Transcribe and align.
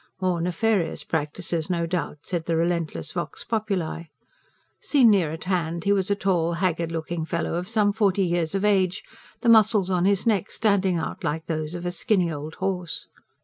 More 0.19 0.41
nefarious 0.41 1.03
practices 1.03 1.69
no 1.69 1.85
doubt, 1.85 2.17
said 2.23 2.47
the 2.47 2.55
relentless 2.55 3.11
VOX 3.13 3.43
POPULI. 3.43 4.09
Seen 4.79 5.11
near 5.11 5.29
at 5.31 5.43
hand, 5.43 5.83
he 5.83 5.91
was 5.91 6.09
a 6.09 6.15
tall, 6.15 6.53
haggard 6.53 6.91
looking 6.91 7.23
fellow 7.23 7.53
of 7.53 7.67
some 7.69 7.93
forty 7.93 8.23
years 8.25 8.55
of 8.55 8.65
age, 8.65 9.03
the 9.41 9.49
muscles 9.49 9.91
on 9.91 10.05
his 10.05 10.25
neck 10.25 10.49
standing 10.49 10.97
out 10.97 11.23
like 11.23 11.45
those 11.45 11.75
of 11.75 11.85
a 11.85 11.91
skinny 11.91 12.31
old 12.31 12.55
horse. 12.55 13.09